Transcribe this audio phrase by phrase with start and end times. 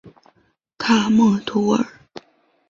[0.79, 1.85] 卡默图尔。